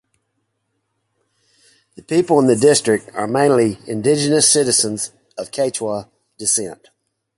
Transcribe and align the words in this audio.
The 1.95 2.01
people 2.01 2.39
in 2.39 2.47
the 2.47 2.55
district 2.55 3.11
are 3.13 3.27
mainly 3.27 3.77
indigenous 3.85 4.49
citizens 4.49 5.11
of 5.37 5.51
Quechua 5.51 6.09
descent. 6.39 6.89